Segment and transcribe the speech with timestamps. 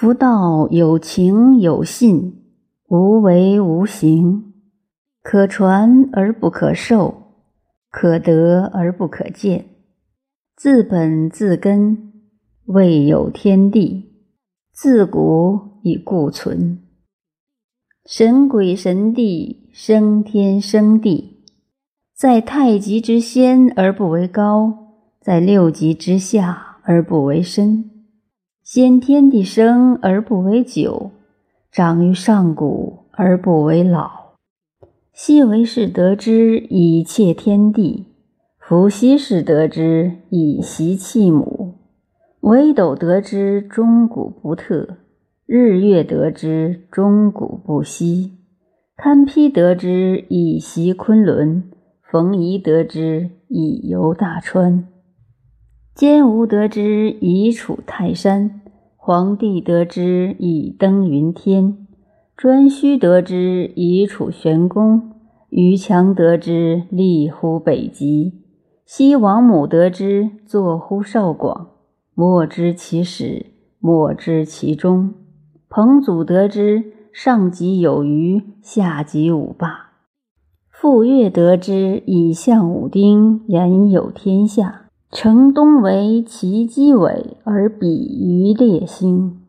[0.00, 2.42] 夫道有情有信，
[2.88, 4.54] 无为无形，
[5.22, 7.34] 可传而不可授，
[7.90, 9.66] 可得而不可见。
[10.56, 12.14] 自本自根，
[12.64, 14.24] 未有天地，
[14.72, 16.78] 自古以固存。
[18.06, 21.44] 神鬼神帝，生天生地，
[22.16, 27.99] 在太极之先而不为高，在六极之下而不为深。
[28.62, 31.10] 先天地生而不为久，
[31.72, 34.34] 长于上古而不为老。
[35.12, 38.06] 昔为是得之以切天地，
[38.58, 41.74] 夫昔是得之以习气母。
[42.40, 44.96] 北斗得之终古不特，
[45.46, 48.32] 日月得之终古不息。
[48.96, 51.70] 堪披得之以习昆仑，
[52.02, 54.86] 冯夷得之以游大川。
[55.94, 58.62] 坚吾得之以处泰山，
[58.96, 61.86] 黄帝得之以登云天，
[62.36, 65.12] 颛顼得之以处玄宫，
[65.50, 68.32] 于强得之立乎北极，
[68.86, 71.68] 西王母得之坐乎少广。
[72.14, 73.46] 莫知其始，
[73.78, 75.14] 莫知其终。
[75.68, 79.90] 彭祖得之上极有余，下极五霸。
[80.70, 84.89] 傅说得之以象武丁，言有天下。
[85.12, 87.88] 城东为其基尾，而比
[88.20, 89.39] 于列星。